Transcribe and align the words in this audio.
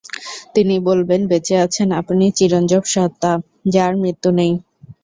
তিনি 0.55 0.75
বলবেন, 0.87 1.21
বেঁচে 1.27 1.55
আছেন 1.65 1.87
আপনি 2.01 2.25
চিরঞ্জীব 2.37 2.83
সত্তা, 2.93 3.31
যাঁর 3.73 3.93
মৃত্যু 4.01 4.29
নেই। 4.39 4.51